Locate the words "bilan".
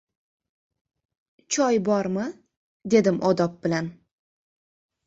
3.69-3.97